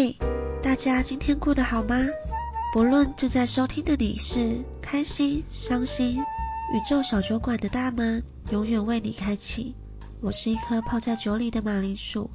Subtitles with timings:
[0.00, 0.16] 嘿，
[0.62, 1.96] 大家今天过得好吗？
[2.72, 6.20] 不论正在收听的你是开心、伤心，
[6.72, 8.22] 宇宙小酒馆的大门
[8.52, 9.74] 永远为你开启。
[10.20, 12.30] 我是一颗泡在酒里的马铃薯，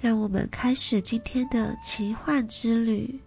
[0.00, 3.20] 让我们开始今天的奇幻之旅。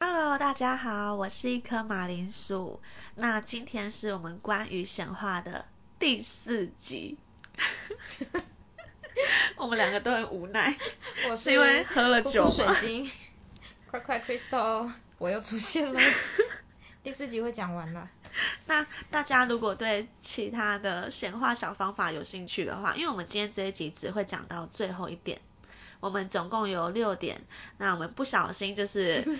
[0.00, 2.80] Hello，大家好，我是一颗马铃薯。
[3.14, 5.64] 那今天是我们关于显化的
[6.00, 7.18] 第四集。
[9.60, 10.74] 我们两个都很无奈，
[11.28, 13.10] 我是因为喝了酒水晶，
[13.90, 16.00] 快快 Crystal，我又出现了。
[17.04, 18.08] 第四集会讲完了。
[18.66, 25.40] 那大家如果对其他的显化小方法有兴趣的话，因为我们今天这一集只会讲到最后一点，
[26.00, 27.42] 我们总共有六点，
[27.76, 29.38] 那我们不小心就是。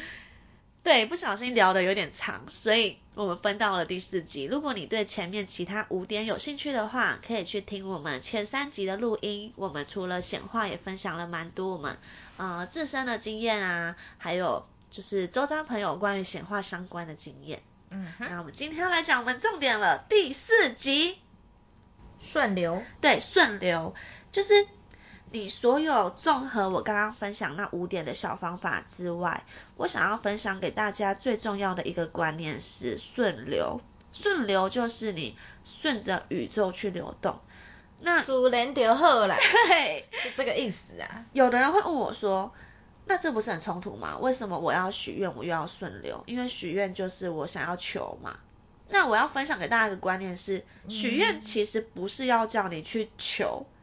[0.82, 4.44] 对，不小心聊的有点长，所以我们分到了第四集。
[4.44, 9.52] 如果你对前面其他五点有兴趣的话，可以去听我们前三集的录音。
[9.56, 11.98] 我们除了显化，也分享了蛮多我们
[12.38, 17.62] 呃自身的经验啊，还有就是周遭朋友关于显化相关的经验。
[17.90, 21.18] 嗯，那我们今天要来讲我们重点了，第四集
[22.20, 22.82] 顺流。
[23.02, 23.94] 对，顺流
[24.32, 24.66] 就是。
[25.32, 29.44] 你所有综合我刚刚分享那五点的小方法之外，
[29.76, 33.80] 我想要分享给大家最重要的一个观念是顺流。
[34.12, 37.38] 顺流就是你顺着宇宙去流动。
[38.00, 39.36] 那主人就好啦。
[39.68, 41.24] 对，是这个意思啊。
[41.32, 42.52] 有的人会问我说，
[43.04, 44.18] 那这不是很冲突吗？
[44.18, 46.24] 为什么我要许愿，我又要顺流？
[46.26, 48.36] 因为许愿就是我想要求嘛。
[48.88, 53.64] 那我要分享给大家一个观念是，许愿其实不是要叫你去求。
[53.64, 53.76] 嗯，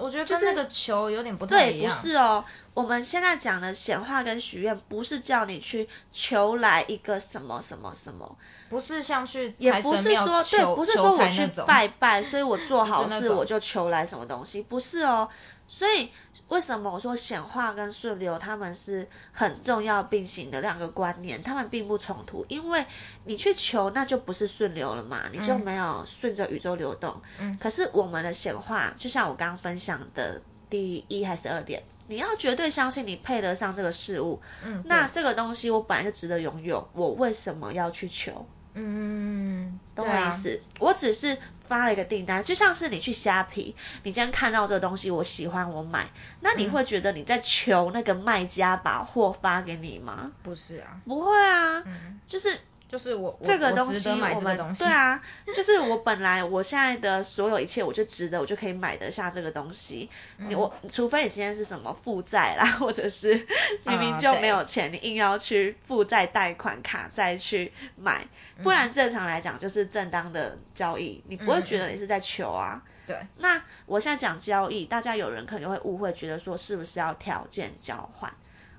[0.00, 1.88] 我觉得跟那个球有点不太一样。
[1.88, 2.44] 对，不是哦。
[2.74, 8.36] 我们现在讲的显化跟许愿，不是叫你去求来一个什么什么什么，
[8.68, 15.28] 不是像去也不是说对，不是说我去拜拜，所以我做好事我就求来什么东西，不是哦。
[15.68, 16.10] 所以。
[16.48, 21.42] 为什么我说显化跟顺流他们是很重要并行的两个观念？
[21.42, 22.86] 他们并不冲突，因为
[23.24, 27.20] 你去求那就不是顺流了嘛，你就没有顺着宇宙流动。
[27.40, 27.58] 嗯。
[27.60, 30.40] 可是我们的显化，就像我刚刚分享的
[30.70, 34.40] 第一还是二点，你要绝对相信你配得上这个事物。
[34.64, 34.84] 嗯。
[34.86, 38.46] 那这个东西我本来就值得拥有，我为什么要去求？
[38.76, 40.60] 嗯，懂我意思？
[40.78, 46.10] 我只是发了一个订单，就像是你去虾皮，你今天看到这个东西，我喜欢，我买，
[46.40, 50.30] 那你会觉得你在求那个卖家把货发给你吗？
[50.42, 51.82] 不是啊，不会啊，
[52.26, 52.58] 就是。
[52.88, 55.20] 就是我这个东西，我们对啊，
[55.52, 60.08] 就是我本来我现在的所有一切，我就值得，我就可以买得下这个东西。
[60.52, 63.44] 我除非你今天是什么负债啦，或者是
[63.86, 68.28] 明明就没有钱，你硬要去负债贷款卡再去买，
[68.62, 72.84] 不然正常来讲就是正当的交易，你不会觉得你是在求啊。
[73.08, 73.18] 对。
[73.38, 78.32] 那我现在讲交易，大家有人可能会误会，觉得说是不是要条件交换？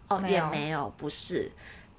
[0.07, 1.51] 哦，也没有，不是。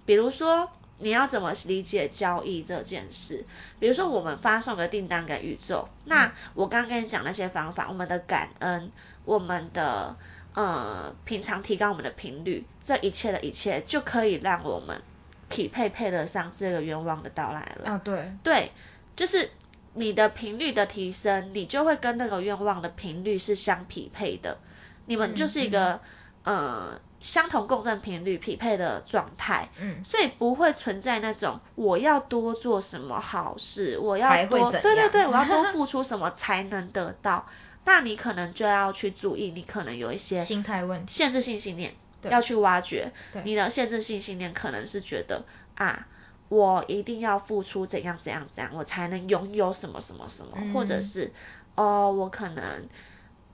[0.06, 0.70] 比如说。
[1.00, 3.44] 你要怎么理解交易这件事？
[3.78, 8.90] 比如说，我们发送个订单给宇宙，那我刚刚跟你讲那些方法，我们的感恩，
[9.24, 10.16] 我们的
[10.54, 15.00] 呃平常提高我们的频率，这一切的一切就可以让我们
[15.48, 17.92] 匹配配得上这个愿望的到来了。
[17.92, 18.72] 啊，对，对，
[19.14, 19.50] 就是
[19.94, 24.58] 你的频率的提升，你就会跟那个愿望的频率是相匹配的，
[25.06, 26.00] 你们就是一个
[26.42, 27.00] 呃。
[27.20, 37.46] 相同共振频率匹配的状态，嗯，所以不会存在那种我要多做什么好事，我要多对对对， 我要多付出什么才能得到，
[37.84, 43.12] 那你可能就要去注意，你可能有一些心态问题、限制性信念要去挖掘。
[43.44, 46.06] 你的限制性信念可能是觉得啊，
[46.48, 51.32] 我一定要付出怎样怎样怎样，我才能拥有什么什么什么，或者是
[51.74, 52.88] 哦，我可能。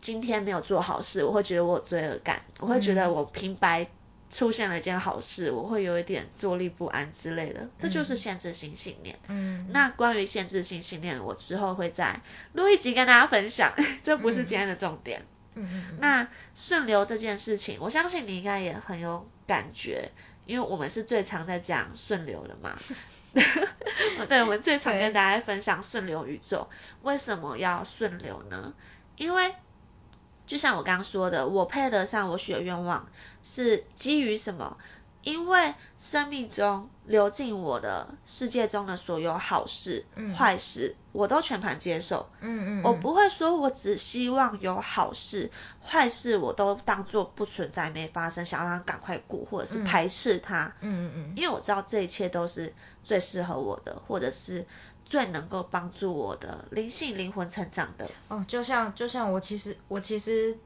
[0.05, 3.87] 今天没有做好事，我会觉得我有罪恶感，我会觉得我平白
[4.29, 9.19] 出现了一件好事，我会有一点坐立不安之类的，这就是限制性信念。
[9.29, 12.21] 嗯，那关于限制性信念，我之后会再
[12.53, 13.73] 录一集跟大家分享，
[14.05, 15.25] 这不是今天的重点。
[15.55, 15.99] 嗯嗯。
[15.99, 20.11] 那顺流这件事情，我相信你应该也很有感觉，
[20.45, 22.77] 因为我们是最常在讲顺流的嘛。
[24.29, 26.69] 对，我们最常跟大家分享顺流宇宙，
[27.00, 28.75] 为什么要顺流呢？
[29.17, 29.55] 因为
[30.46, 33.08] 就像我刚刚说的，我配得上我许的愿望
[33.43, 34.76] 是基于什么？
[35.23, 40.05] 因为生命中流进我的世界中的所有好事、
[40.37, 42.29] 坏事，我都全盘接受。
[42.41, 45.50] 嗯嗯，我不会说我只希望有好事，
[45.82, 50.75] 坏事我都当做不存在、没发生，想要让它赶快过，或者是排斥它。
[50.82, 54.67] 嗯嗯嗯，因为我知道这一切都是最适合我的，或者是。
[55.14, 58.11] 最能够帮助我的灵性灵魂成长的。
[58.26, 60.58] 哦，就像就像我其实我其实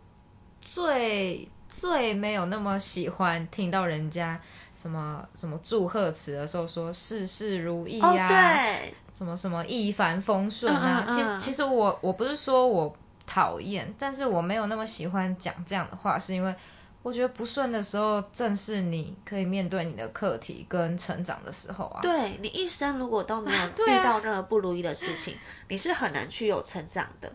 [0.62, 4.40] 最最没有那么喜欢听到人家
[4.80, 11.04] 什么什么祝贺词的时候说事事如意呀，对，什么什么一帆风顺啊。
[11.10, 12.96] 其实其实我我不是说我
[13.26, 16.54] 讨厌，但是我没有那么喜欢讲这样的话，是因为
[17.02, 22.00] 我觉得不顺的时候正是你可以面对你的课题跟成长的时候啊。
[22.02, 25.36] 对你一生如果都没有 遇到任何不如意的事情，
[25.68, 27.32] 你是很难去有成长的。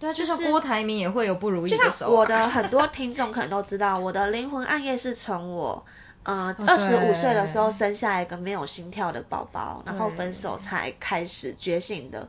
[0.00, 2.10] 对，就像郭台铭也会有不如意的时候。
[2.10, 5.86] 我的很多听众可能都知道，我的灵魂暗夜是从我
[6.24, 12.28] 呃二十五岁的时候生下一个没有心跳的宝宝，然后分手才开始觉醒的。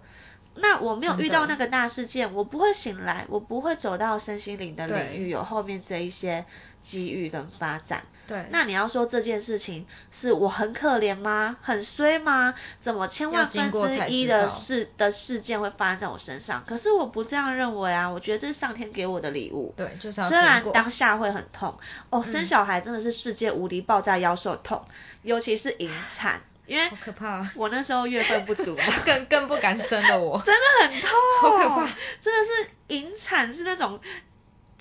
[0.56, 6.46] 那我没有遇到那个大事件，我不会醒来，我不会走到身心灵的领域，有后面这一些
[6.82, 8.04] 机遇跟发展。
[8.26, 8.48] 对。
[8.50, 11.58] 那你要说这件事情是我很可怜吗？
[11.62, 12.56] 很衰吗？
[12.80, 16.64] 怎么千万分之一的事的事件会发生在我身上？
[16.66, 19.74] 可是我不这样认为啊，我觉得这是上天给我的礼物。
[19.76, 21.78] 对，就是要虽然当下会很痛，
[22.10, 24.86] 哦，生小孩真的是世界无敌爆炸腰受痛，
[25.22, 26.42] 尤其是引产。
[26.68, 28.76] 因为好可怕，我那时候月份不足，
[29.06, 30.20] 更更不敢生了。
[30.20, 31.10] 我真的很痛，
[31.42, 31.88] 好可怕，
[32.20, 34.00] 真的是引产是那种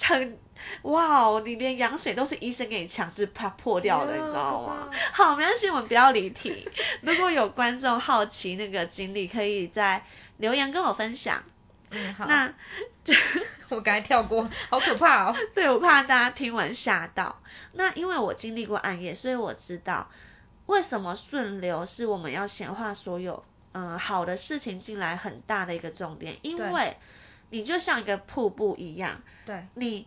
[0.02, 0.38] 很
[0.82, 4.90] 哇，你连羊水都是医生给你强制怕破掉的，你知道吗？
[5.12, 6.69] 好，没关系，我们不要离题。
[7.02, 10.04] 如果有观众好奇那个经历，可以在
[10.38, 11.42] 留言跟我分享。
[11.90, 12.26] 嗯，好。
[12.26, 12.54] 那
[13.69, 15.37] 我刚才跳过，好可怕哦。
[15.54, 17.40] 对，我怕大家听完吓到。
[17.72, 20.10] 那因为我经历过暗夜，所以我知道。
[20.66, 26.37] 为什么顺流是我们要显化所有嗯好的事情进来很大的一个重点？
[26.43, 26.96] 因为
[27.50, 30.06] 你就像一个瀑布一样，对，你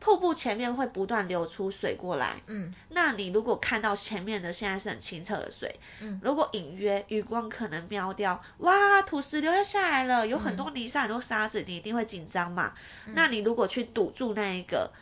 [0.00, 12.74] 瀑布前面会不断流出水过来，嗯，那你如果看到前面的现在是很清澈的水，嗯，如果隐约余光可能瞄掉，哇，土石流下来了，有很多泥沙很多沙子，你一定会紧张嘛？
[13.06, 14.92] 那你如果去堵住那一个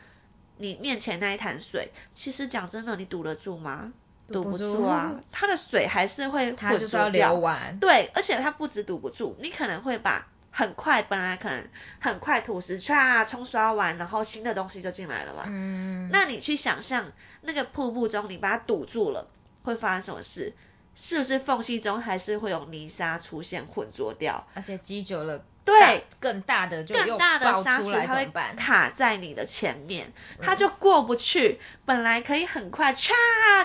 [0.56, 3.92] 你面前那一潭水，其实讲真的，你堵得住吗？
[4.28, 7.78] 堵不住啊，它的水还是会它就是要流完。
[7.78, 11.68] 对，而且它不止堵不住，你可能会把很快本来可能
[12.00, 15.44] 很快土石唰冲刷完，然后新的东西就进来了嘛。
[15.46, 16.08] 嗯。
[16.12, 17.12] 那你去想象
[17.42, 19.28] 那个瀑布中，你把它堵住了，
[19.62, 20.54] 会发生什么事？
[20.94, 24.46] 是不是缝隙中还是会有泥沙出现混浊掉？
[24.54, 25.44] 而且积久了。
[25.66, 31.60] 对，更大的就更大的沙石，它会卡在你的前面，它就过不去。
[31.84, 33.12] 本来可以很快唰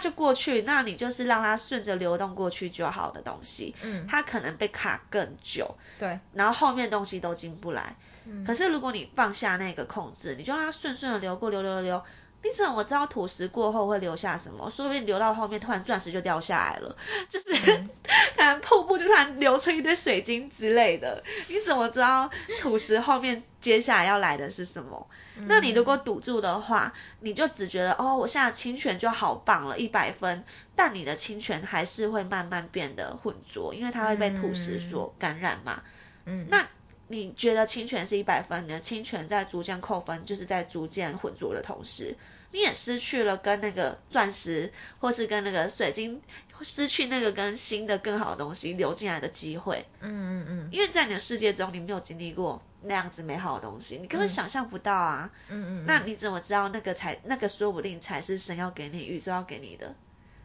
[0.01, 3.75] 就过去，那你就是让它顺着流动过去就好的东西。
[3.83, 5.77] 嗯，它可能被卡更久。
[6.00, 7.95] 对，然后后面东西都进不来。
[8.25, 12.03] 嗯，可是如果你放下那个控制，你就让它顺顺的流过，流流流流。
[12.43, 14.69] 你怎么知道土石过后会留下什么？
[14.71, 16.95] 说不定流到后面，突然钻石就掉下来了，
[17.29, 17.45] 就是
[18.35, 21.23] 可能瀑布就突然流出一堆水晶之类的。
[21.49, 22.29] 你怎么知道
[22.61, 25.07] 土石后面接下来要来的是什么？
[25.47, 30.43] 那你如果堵住的话，你就只觉得哦，我现在清泉就好棒了，一百分。
[30.75, 35.83] 但你的清泉还是会慢慢变得浑浊，因为它会被土石所感染嘛。
[36.25, 36.67] 嗯，那。
[37.11, 42.15] 你觉得侵权是一百分，你的侵权在逐渐扣分，就是在逐渐混浊的同时，
[42.51, 46.21] 你也失去了跟那个钻石或是跟那个水晶
[46.61, 49.85] 失去那个跟新的更好的东西流进来的机会。
[49.99, 50.69] 嗯嗯嗯。
[50.71, 55.31] 因为在你的世界中，你没有经历过那样子美好的东西，你根本想象不到啊。
[55.49, 55.85] 嗯嗯。
[55.85, 59.95] 那你怎么知道那个才那个说不定才是神要给你，宇宙要给你的？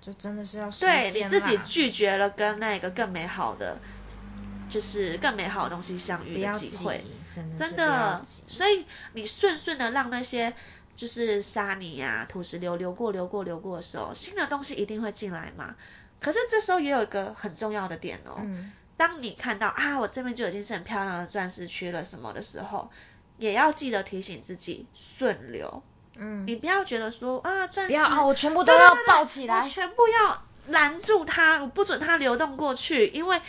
[0.00, 3.76] 就真的是要对你自己拒绝了跟那个更美好的。
[4.68, 7.04] 就是更美好的东西相遇的机会，
[7.34, 10.54] 真的，所以你顺顺的让那些
[10.96, 15.76] 就是沙泥啊、土石流流过、流过、流过的时候，新的东西一定会进来嘛。
[16.20, 18.40] 可是这时候也有一个很重要的点哦，
[18.96, 22.90] 当你看到啊，我这边就已经是很漂亮的钻石区了什么的时候，
[23.38, 25.82] 也要记得提醒自己顺流。
[26.16, 33.40] 嗯，你不要觉得说啊，钻石不要啊，我全部都要抱起来，全部要拦住它，我不准它流动过去，因为。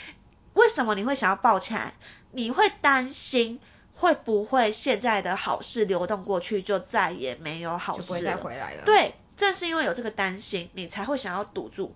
[0.58, 1.94] 为什么你会想要抱起来？
[2.32, 3.60] 你会担心
[3.94, 8.38] 会不会现在的好事流动过去就再也没有好事了？
[8.38, 8.84] 回来了。
[8.84, 11.96] 对，正是因为有这个担心，你才会想要堵住。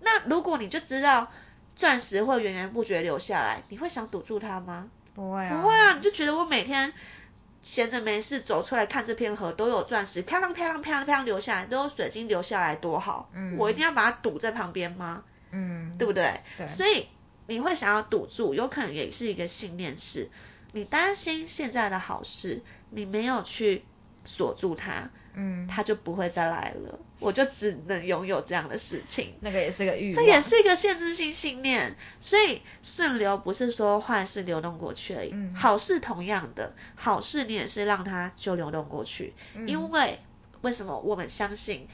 [0.00, 1.30] 那如果你就知道
[1.76, 4.88] 钻石会源源不绝流下来，你会想堵住它吗？
[5.14, 6.92] 不会啊，不会啊，你就觉得我每天
[7.62, 13.28] 闲着没事走出来看这片河，都有钻石漂亮漂亮漂亮漂亮流下来，都有水晶流下来，多好。
[13.34, 13.56] 嗯。
[13.58, 15.24] 我一定要把它堵在旁边吗？
[15.50, 15.96] 嗯。
[15.98, 16.40] 对不对？
[16.56, 16.68] 对。
[16.68, 17.08] 所以。
[17.46, 20.30] 你会想要堵住，有可能也是一个信念，是
[20.72, 23.84] 你担心现在的好事，你没有去
[24.24, 26.98] 锁住它，嗯，它就不会再来了。
[27.20, 31.96] 我就只能拥有这样的事情，那个也是个欲望，这也是一个限制性信念。
[32.20, 39.34] 所以顺流不是说坏事流动过去而已，嗯，好事同样的，好事你也是让它就流动过去，
[39.66, 40.18] 因为
[40.62, 41.86] 为什么我们相信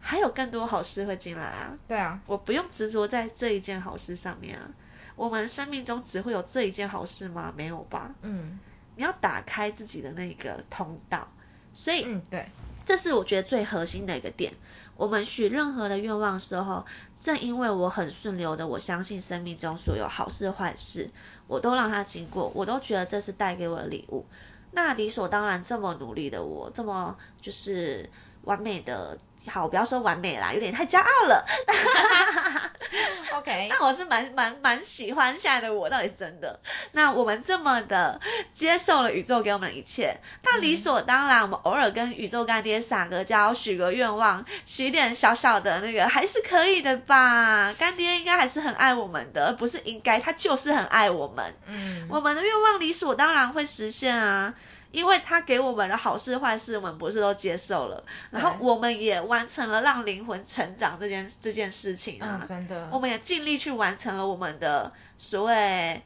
[0.00, 1.78] 还有更多好事会进来啊？
[1.88, 4.70] 对啊，我不用执着在这一件好事上面啊。
[5.18, 7.52] 我们生命中只会有这一件好事吗？
[7.54, 8.14] 没有吧。
[8.22, 8.58] 嗯。
[8.96, 11.28] 你要打开自己的那个通道，
[11.72, 12.48] 所以，嗯，对，
[12.84, 14.54] 这是我觉得最核心的一个点。
[14.96, 16.84] 我们许任何的愿望时候，
[17.20, 21.10] 正因为我很顺流的，我相信生命中所有好事坏事，
[21.46, 24.26] 我都让它经过，我都觉得这是带给我的礼物。
[24.72, 28.10] 那理所当然，这么努力的我，这么就是
[28.42, 29.16] 完美的。
[29.46, 31.46] 好，不要说完美啦，有点太骄傲了。
[33.34, 36.60] OK，那我是蛮蛮蛮喜欢现在的我，到底是真的。
[36.92, 38.20] 那我们这么的
[38.54, 47.74] 接受了宇宙给我们的一切，那理所当然，我们偶尔跟宇宙干爹撒个娇，许个愿望，许点小小的那个，还是可以的吧？
[47.78, 51.54] 干爹应该还是很爱我们的，而不是应该，他就是很爱我们。
[51.66, 54.54] 嗯，我们的愿望理所当然会实现啊。
[54.90, 66.02] 因为他给我们的好事坏事，我们不是都接受了，然后我们也完成了让灵魂成长这件这件事情啊，真的，我们也尽力去完成了我们的所谓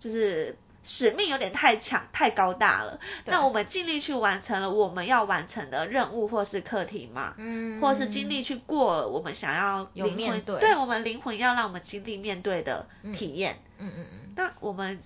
[0.00, 2.98] 就是使命，有点太强太高大了。
[3.24, 10.74] 那我们尽力去完成了我们要完成的任务或是课题嘛，嗯，或是尽力去过我们想要灵魂对。
[10.74, 15.00] 我们灵魂要让我们经历面对的体验，嗯嗯嗯，那我们。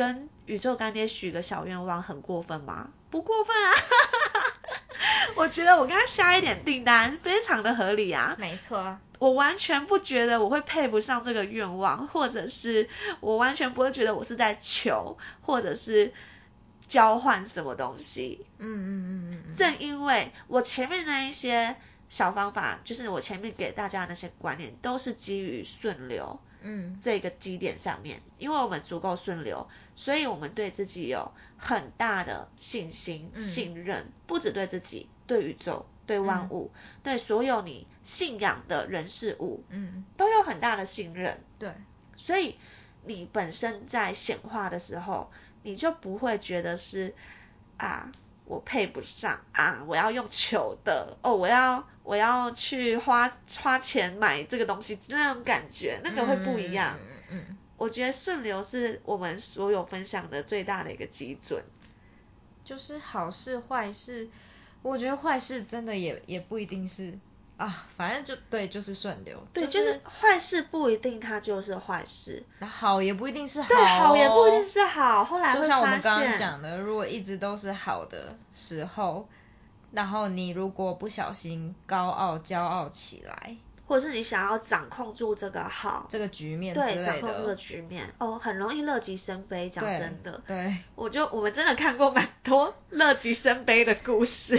[0.00, 2.88] 跟宇宙干爹许个小愿望很过分吗？
[3.10, 3.74] 不过分啊，
[5.36, 8.34] 我觉得我跟他下一点订单非常的合理啊。
[8.38, 12.88] 没错，我完全不觉得我会配不上这个愿望，或者是
[13.20, 16.14] 我完全不会觉得我是在求，或者是
[16.86, 18.46] 交换什么东西。
[18.56, 19.54] 嗯嗯嗯嗯。
[19.54, 21.76] 正因为我前面那一些
[22.08, 26.40] 小方法，就是我前面给大家的那些观念，都是基于顺流。
[26.62, 36.70] 嗯，这个基点上面，因为我们足够顺流，所以我们对自己有很大的信心、信任，不止对自己，对宇宙、对万物、
[37.02, 41.40] 对所有你信仰的人事物，嗯，都有很大的信任。
[41.58, 41.74] 对，
[42.16, 42.56] 所以
[43.04, 45.30] 你本身在显化的时候，
[45.62, 47.14] 你就不会觉得是
[47.76, 48.10] 啊。
[48.50, 49.84] 我配不上啊！
[49.86, 56.98] 我要用求的哦，我要我要去花花钱买这个东西，那种感觉那个会不一样。
[57.30, 61.62] 嗯嗯，我觉得顺流是我们所有分享的最大的一个基准。
[62.64, 64.28] 就是好事坏事，
[64.82, 67.16] 我觉得坏事真的也也不一定是。
[67.60, 69.38] 啊，反正就对，就是顺流。
[69.52, 73.68] 对，就是坏事不一定它就是坏事，那好也不一定是好。
[73.68, 75.22] 对，好也不一定是好。
[75.22, 79.28] 后来就像我们刚刚讲的，如果一直都是好的时候，
[79.92, 83.56] 然后你如果不小心高傲、骄傲起来。
[83.90, 89.68] 或者是你想要掌控住这个好这个局面，对，掌控住这个局面，哦，很容易乐极生悲。
[89.68, 94.56] 讲真的，对，我就我们真的看过蛮多 乐极生悲的故事。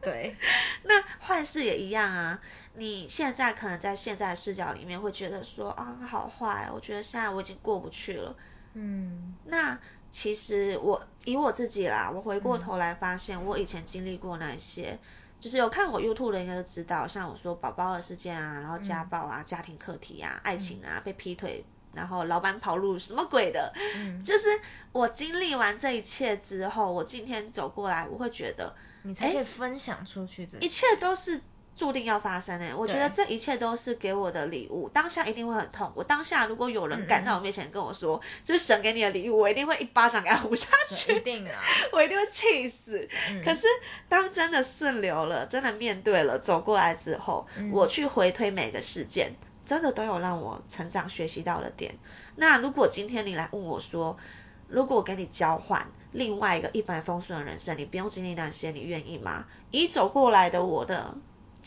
[0.00, 0.36] 对，
[0.84, 2.40] 那坏事也一样啊。
[2.74, 8.36] 你现在可能在现在的视角里面会觉得说啊，好坏，我觉得现在我已经过不去了。
[8.74, 9.80] 嗯，那
[10.12, 15.00] 其实我以我自己啦，我回过头来发现，我以前经历过那些。
[15.40, 23.72] 就是有看我 YouTube 的应该都知道，像我说宝宝的事件啊，然后家暴啊、家庭课题啊、爱情啊、被劈腿，然后老板跑路什么鬼的，
[24.24, 24.48] 就是
[24.92, 31.40] 我经历完这一切之后，我今天走过来，我会觉得你才可以分享出去，这一切都是。
[31.78, 35.92] 注定要发生诶，我觉得这一切都是给我的礼物，当下一定会很痛。
[35.94, 41.54] 我当下如果有人敢在我面前跟我说这是神给你的礼物，我一定会一巴掌给他呼下去， 一定啊，
[41.94, 43.08] 我一定会气死。
[43.44, 43.66] 可是
[44.08, 51.94] 当真的顺流了，真的面对了，走过来之后，我去回推每个事件，真的都有让我成长学习到的点。
[52.34, 54.18] 那如果今天你来问我说，
[54.66, 59.46] 如果我给你交换另外一个一帆风顺的人生，你不用经历那些，你愿意吗？
[59.70, 61.14] 以走过来的我的。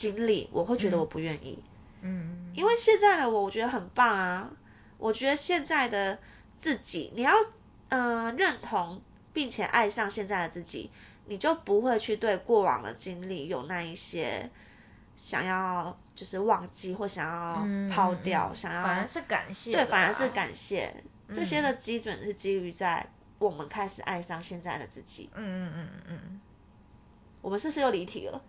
[0.01, 1.60] 经历我会觉得我不愿意，
[2.01, 4.51] 嗯，因为现在的我我觉得很棒啊，
[4.98, 6.17] 我觉得现在的
[6.58, 7.31] 自己，你要
[7.89, 10.89] 嗯认同并且爱上现在的自己，
[11.25, 14.50] 你就不会去对过往的经历有那一些
[15.17, 26.41] 想要就是忘记或想要抛掉，想要反而是感谢，对，反而是感谢这些的基准是基于在我们开始爱上现在的自己，嗯嗯嗯嗯，
[27.41, 28.41] 我们是不是又离题了？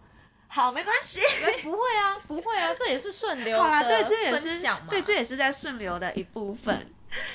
[0.55, 1.21] 好，没关系。
[1.63, 4.61] 不会啊，不会啊，这也是顺流的这也是。
[4.91, 6.93] 对，这也是在顺流的一部分。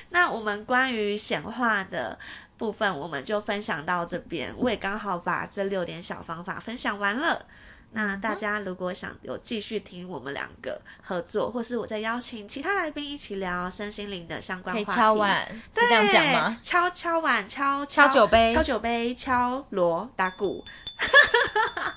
[0.10, 2.20] 那我们关于显化的
[2.60, 4.54] 部分，我们就分享到这边。
[4.58, 7.48] 我也刚好把这六点小方法分享完了。
[7.91, 16.60] 那大家如果想有继续听我们两个合作，或是我再邀请其他来宾一起聊身心灵的相关话题，敲碗，是这样讲吗？
[16.63, 20.63] 敲敲碗，敲敲酒杯，敲酒杯，敲锣打鼓。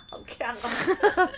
[0.09, 1.30] 好看哦。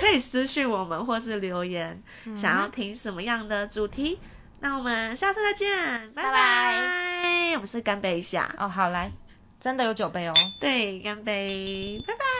[0.00, 2.02] 可以私信我们或是留言，
[2.36, 4.18] 想要听什么样的主题？
[4.60, 7.52] 那我们下次再见，拜拜。
[7.54, 8.54] 我们是干杯一下。
[8.58, 9.12] 哦，好来，
[9.60, 10.34] 真的有酒杯哦。
[10.60, 12.33] 对，干杯，拜拜。